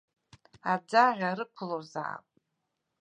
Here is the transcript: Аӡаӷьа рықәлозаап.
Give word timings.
Аӡаӷьа 0.71 1.29
рықәлозаап. 1.37 2.25